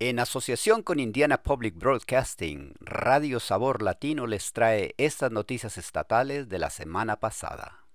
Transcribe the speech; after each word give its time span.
En 0.00 0.18
asociación 0.18 0.82
con 0.82 0.98
Indiana 0.98 1.44
Public 1.44 1.76
Broadcasting, 1.76 2.74
Radio 2.80 3.38
Sabor 3.38 3.80
Latino 3.80 4.26
les 4.26 4.52
trae 4.52 4.92
estas 4.98 5.30
noticias 5.30 5.78
estatales 5.78 6.48
de 6.48 6.58
la 6.58 6.68
semana 6.70 7.20
pasada. 7.20 7.86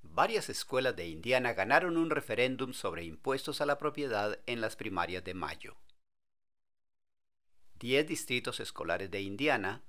Varias 0.00 0.48
escuelas 0.48 0.96
de 0.96 1.08
Indiana 1.08 1.52
ganaron 1.52 1.98
un 1.98 2.08
referéndum 2.08 2.72
sobre 2.72 3.04
impuestos 3.04 3.60
a 3.60 3.66
la 3.66 3.76
propiedad 3.76 4.38
en 4.46 4.62
las 4.62 4.74
primarias 4.74 5.22
de 5.22 5.34
mayo. 5.34 5.76
Diez 7.78 8.08
distritos 8.08 8.58
escolares 8.58 9.10
de 9.10 9.20
Indiana 9.20 9.82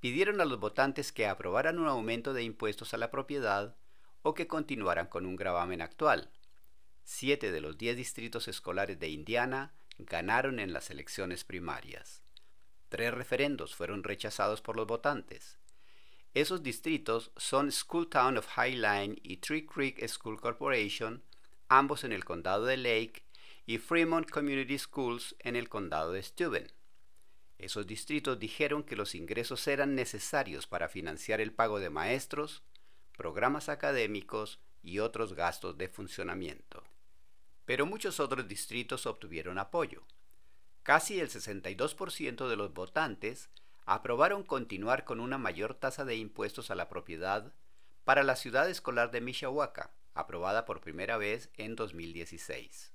pidieron 0.00 0.40
a 0.40 0.44
los 0.44 0.58
votantes 0.58 1.12
que 1.12 1.28
aprobaran 1.28 1.78
un 1.78 1.86
aumento 1.86 2.34
de 2.34 2.42
impuestos 2.42 2.92
a 2.94 2.98
la 2.98 3.12
propiedad 3.12 3.76
o 4.22 4.34
que 4.34 4.48
continuaran 4.48 5.06
con 5.06 5.24
un 5.24 5.36
gravamen 5.36 5.82
actual 5.82 6.32
Siete 7.04 7.50
de 7.50 7.60
los 7.60 7.76
diez 7.76 7.96
distritos 7.96 8.46
escolares 8.48 8.98
de 8.98 9.08
Indiana 9.08 9.74
ganaron 9.98 10.58
en 10.60 10.72
las 10.72 10.90
elecciones 10.90 11.44
primarias. 11.44 12.22
Tres 12.88 13.12
referendos 13.12 13.74
fueron 13.74 14.04
rechazados 14.04 14.60
por 14.60 14.76
los 14.76 14.86
votantes. 14.86 15.58
Esos 16.34 16.62
distritos 16.62 17.32
son 17.36 17.70
Schooltown 17.70 18.38
of 18.38 18.48
Highline 18.56 19.18
y 19.22 19.38
Tree 19.38 19.66
Creek 19.66 20.06
School 20.08 20.40
Corporation, 20.40 21.22
ambos 21.68 22.04
en 22.04 22.12
el 22.12 22.24
condado 22.24 22.66
de 22.66 22.76
Lake, 22.76 23.24
y 23.66 23.78
Fremont 23.78 24.28
Community 24.30 24.78
Schools 24.78 25.36
en 25.40 25.56
el 25.56 25.68
condado 25.68 26.12
de 26.12 26.22
Steuben. 26.22 26.72
Esos 27.58 27.86
distritos 27.86 28.38
dijeron 28.38 28.82
que 28.82 28.96
los 28.96 29.14
ingresos 29.14 29.66
eran 29.68 29.94
necesarios 29.94 30.66
para 30.66 30.88
financiar 30.88 31.40
el 31.40 31.52
pago 31.52 31.78
de 31.78 31.90
maestros, 31.90 32.62
programas 33.16 33.68
académicos 33.68 34.60
y 34.82 34.98
otros 34.98 35.34
gastos 35.34 35.78
de 35.78 35.88
funcionamiento 35.88 36.82
pero 37.72 37.86
muchos 37.86 38.20
otros 38.20 38.46
distritos 38.46 39.06
obtuvieron 39.06 39.56
apoyo. 39.56 40.02
Casi 40.82 41.18
el 41.20 41.30
62% 41.30 42.46
de 42.46 42.56
los 42.56 42.74
votantes 42.74 43.48
aprobaron 43.86 44.42
continuar 44.42 45.06
con 45.06 45.20
una 45.20 45.38
mayor 45.38 45.72
tasa 45.72 46.04
de 46.04 46.16
impuestos 46.16 46.70
a 46.70 46.74
la 46.74 46.90
propiedad 46.90 47.54
para 48.04 48.24
la 48.24 48.36
ciudad 48.36 48.68
escolar 48.68 49.10
de 49.10 49.22
Mishawaka, 49.22 49.90
aprobada 50.12 50.66
por 50.66 50.82
primera 50.82 51.16
vez 51.16 51.48
en 51.56 51.74
2016. 51.74 52.92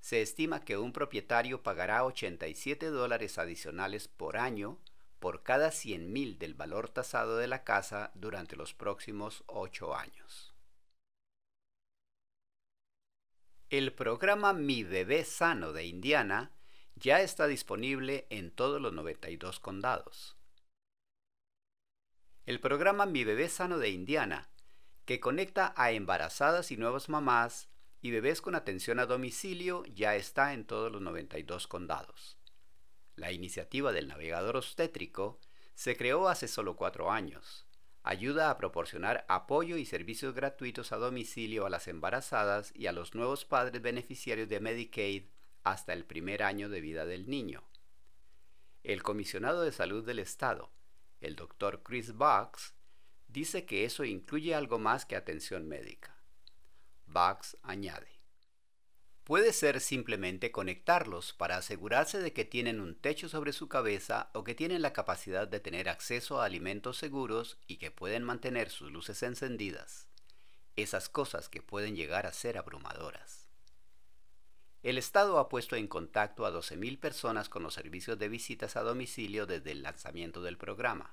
Se 0.00 0.20
estima 0.20 0.64
que 0.64 0.78
un 0.78 0.92
propietario 0.92 1.62
pagará 1.62 2.04
87 2.04 2.86
dólares 2.86 3.38
adicionales 3.38 4.08
por 4.08 4.36
año 4.36 4.80
por 5.20 5.44
cada 5.44 5.68
100.000 5.68 6.38
del 6.38 6.54
valor 6.54 6.88
tasado 6.88 7.36
de 7.36 7.46
la 7.46 7.62
casa 7.62 8.10
durante 8.16 8.56
los 8.56 8.74
próximos 8.74 9.44
ocho 9.46 9.94
años. 9.94 10.57
El 13.70 13.92
programa 13.92 14.54
Mi 14.54 14.82
Bebé 14.82 15.26
Sano 15.26 15.74
de 15.74 15.84
Indiana 15.84 16.52
ya 16.94 17.20
está 17.20 17.46
disponible 17.46 18.26
en 18.30 18.50
todos 18.50 18.80
los 18.80 18.94
92 18.94 19.60
condados. 19.60 20.38
El 22.46 22.60
programa 22.60 23.04
Mi 23.04 23.24
Bebé 23.24 23.50
Sano 23.50 23.76
de 23.76 23.90
Indiana, 23.90 24.48
que 25.04 25.20
conecta 25.20 25.74
a 25.76 25.90
embarazadas 25.90 26.72
y 26.72 26.78
nuevas 26.78 27.10
mamás 27.10 27.68
y 28.00 28.10
bebés 28.10 28.40
con 28.40 28.54
atención 28.54 29.00
a 29.00 29.04
domicilio, 29.04 29.84
ya 29.84 30.16
está 30.16 30.54
en 30.54 30.64
todos 30.64 30.90
los 30.90 31.02
92 31.02 31.66
condados. 31.66 32.38
La 33.16 33.32
iniciativa 33.32 33.92
del 33.92 34.08
navegador 34.08 34.56
obstétrico 34.56 35.40
se 35.74 35.94
creó 35.94 36.30
hace 36.30 36.48
solo 36.48 36.74
cuatro 36.74 37.12
años 37.12 37.67
ayuda 38.02 38.50
a 38.50 38.56
proporcionar 38.58 39.24
apoyo 39.28 39.76
y 39.76 39.84
servicios 39.84 40.34
gratuitos 40.34 40.92
a 40.92 40.96
domicilio 40.96 41.66
a 41.66 41.70
las 41.70 41.88
embarazadas 41.88 42.72
y 42.74 42.86
a 42.86 42.92
los 42.92 43.14
nuevos 43.14 43.44
padres 43.44 43.82
beneficiarios 43.82 44.48
de 44.48 44.60
Medicaid 44.60 45.24
hasta 45.64 45.92
el 45.92 46.04
primer 46.04 46.42
año 46.42 46.68
de 46.68 46.80
vida 46.80 47.04
del 47.04 47.28
niño. 47.28 47.62
El 48.84 49.02
comisionado 49.02 49.62
de 49.62 49.72
salud 49.72 50.04
del 50.06 50.18
Estado, 50.18 50.70
el 51.20 51.36
doctor 51.36 51.82
Chris 51.82 52.14
Box, 52.14 52.74
dice 53.26 53.66
que 53.66 53.84
eso 53.84 54.04
incluye 54.04 54.54
algo 54.54 54.78
más 54.78 55.04
que 55.04 55.16
atención 55.16 55.68
médica. 55.68 56.16
Box 57.06 57.58
añade, 57.62 58.17
Puede 59.28 59.52
ser 59.52 59.82
simplemente 59.82 60.50
conectarlos 60.50 61.34
para 61.34 61.58
asegurarse 61.58 62.18
de 62.18 62.32
que 62.32 62.46
tienen 62.46 62.80
un 62.80 62.94
techo 62.94 63.28
sobre 63.28 63.52
su 63.52 63.68
cabeza 63.68 64.30
o 64.32 64.42
que 64.42 64.54
tienen 64.54 64.80
la 64.80 64.94
capacidad 64.94 65.46
de 65.46 65.60
tener 65.60 65.90
acceso 65.90 66.40
a 66.40 66.46
alimentos 66.46 66.96
seguros 66.96 67.58
y 67.66 67.76
que 67.76 67.90
pueden 67.90 68.24
mantener 68.24 68.70
sus 68.70 68.90
luces 68.90 69.22
encendidas. 69.22 70.08
Esas 70.76 71.10
cosas 71.10 71.50
que 71.50 71.60
pueden 71.60 71.94
llegar 71.94 72.24
a 72.24 72.32
ser 72.32 72.56
abrumadoras. 72.56 73.50
El 74.82 74.96
Estado 74.96 75.38
ha 75.38 75.50
puesto 75.50 75.76
en 75.76 75.88
contacto 75.88 76.46
a 76.46 76.50
12.000 76.50 76.98
personas 76.98 77.50
con 77.50 77.62
los 77.62 77.74
servicios 77.74 78.18
de 78.18 78.30
visitas 78.30 78.76
a 78.76 78.82
domicilio 78.82 79.44
desde 79.44 79.72
el 79.72 79.82
lanzamiento 79.82 80.40
del 80.40 80.56
programa. 80.56 81.10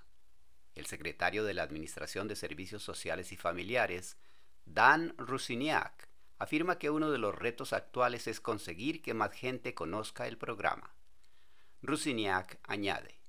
El 0.74 0.86
secretario 0.86 1.44
de 1.44 1.54
la 1.54 1.64
Administración 1.64 2.30
de 2.30 2.38
Servicios 2.38 2.82
Sociales 2.82 3.34
y 3.34 3.36
Familiares, 3.36 4.16
Dan 4.64 5.14
Rusiniak, 5.18 6.15
afirma 6.38 6.78
que 6.78 6.90
uno 6.90 7.12
de 7.12 7.18
los 7.18 7.34
retos 7.36 7.74
actuales 7.74 8.28
es 8.28 8.42
conseguir 8.42 9.02
que 9.02 9.14
más 9.14 9.32
gente 9.32 9.74
conozca 9.74 10.28
el 10.28 10.38
programa. 10.38 10.94
Rusiniak 11.82 12.60
añade, 12.64 13.20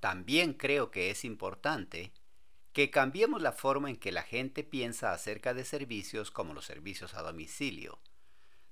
También 0.00 0.54
creo 0.54 0.90
que 0.90 1.10
es 1.10 1.24
importante 1.24 2.12
que 2.72 2.90
cambiemos 2.90 3.40
la 3.40 3.52
forma 3.52 3.88
en 3.88 3.96
que 3.96 4.12
la 4.12 4.22
gente 4.22 4.64
piensa 4.64 5.12
acerca 5.12 5.54
de 5.54 5.64
servicios 5.64 6.30
como 6.30 6.54
los 6.54 6.66
servicios 6.66 7.14
a 7.14 7.22
domicilio, 7.22 8.00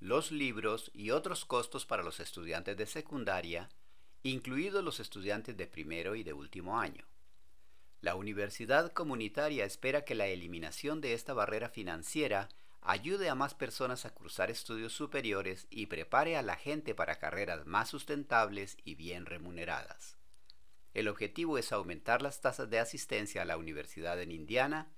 los 0.00 0.32
libros 0.32 0.90
y 0.94 1.10
otros 1.10 1.44
costos 1.44 1.84
para 1.84 2.02
los 2.02 2.20
estudiantes 2.20 2.76
de 2.78 2.86
secundaria, 2.86 3.68
incluidos 4.22 4.82
los 4.82 4.98
estudiantes 4.98 5.56
de 5.56 5.66
primero 5.66 6.14
y 6.14 6.22
de 6.22 6.32
último 6.32 6.80
año. 6.80 7.04
La 8.00 8.14
universidad 8.14 8.92
comunitaria 8.92 9.64
espera 9.64 10.04
que 10.04 10.14
la 10.14 10.26
eliminación 10.26 11.00
de 11.00 11.14
esta 11.14 11.32
barrera 11.34 11.68
financiera 11.68 12.48
ayude 12.82 13.28
a 13.28 13.34
más 13.34 13.54
personas 13.54 14.04
a 14.04 14.14
cursar 14.14 14.50
estudios 14.50 14.92
superiores 14.92 15.66
y 15.70 15.86
prepare 15.86 16.36
a 16.36 16.42
la 16.42 16.56
gente 16.56 16.94
para 16.94 17.18
carreras 17.18 17.66
más 17.66 17.88
sustentables 17.88 18.76
y 18.84 18.94
bien 18.94 19.26
remuneradas. 19.26 20.16
El 20.94 21.08
objetivo 21.08 21.58
es 21.58 21.72
aumentar 21.72 22.22
las 22.22 22.40
tasas 22.40 22.70
de 22.70 22.78
asistencia 22.78 23.42
a 23.42 23.44
la 23.44 23.56
universidad 23.56 24.20
en 24.22 24.30
Indiana 24.30 24.92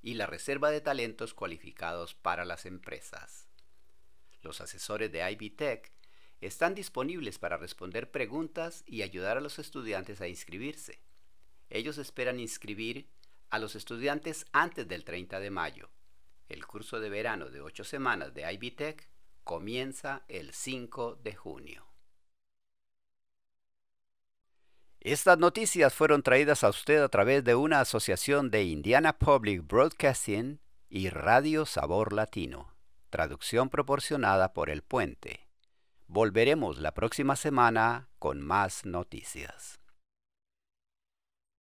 y 0.00 0.14
la 0.14 0.26
reserva 0.26 0.70
de 0.70 0.80
talentos 0.80 1.34
cualificados 1.34 2.14
para 2.14 2.44
las 2.44 2.66
empresas. 2.66 3.46
Los 4.42 4.60
asesores 4.60 5.12
de 5.12 5.30
IB 5.30 5.54
Tech 5.54 5.92
están 6.40 6.74
disponibles 6.74 7.38
para 7.38 7.56
responder 7.56 8.10
preguntas 8.10 8.84
y 8.86 9.02
ayudar 9.02 9.36
a 9.36 9.40
los 9.40 9.58
estudiantes 9.58 10.20
a 10.20 10.28
inscribirse. 10.28 11.03
Ellos 11.74 11.98
esperan 11.98 12.38
inscribir 12.38 13.08
a 13.50 13.58
los 13.58 13.74
estudiantes 13.74 14.46
antes 14.52 14.86
del 14.86 15.04
30 15.04 15.40
de 15.40 15.50
mayo. 15.50 15.90
El 16.48 16.64
curso 16.68 17.00
de 17.00 17.10
verano 17.10 17.50
de 17.50 17.60
ocho 17.60 17.82
semanas 17.82 18.32
de 18.32 18.50
IBTech 18.52 19.08
comienza 19.42 20.22
el 20.28 20.52
5 20.52 21.16
de 21.16 21.34
junio. 21.34 21.84
Estas 25.00 25.36
noticias 25.36 25.92
fueron 25.92 26.22
traídas 26.22 26.62
a 26.62 26.68
usted 26.68 27.02
a 27.02 27.08
través 27.08 27.42
de 27.42 27.56
una 27.56 27.80
asociación 27.80 28.52
de 28.52 28.62
Indiana 28.62 29.18
Public 29.18 29.66
Broadcasting 29.66 30.60
y 30.88 31.08
Radio 31.08 31.66
Sabor 31.66 32.12
Latino, 32.12 32.72
traducción 33.10 33.68
proporcionada 33.68 34.54
por 34.54 34.70
El 34.70 34.82
Puente. 34.82 35.48
Volveremos 36.06 36.78
la 36.78 36.94
próxima 36.94 37.34
semana 37.34 38.10
con 38.20 38.40
más 38.40 38.86
noticias. 38.86 39.80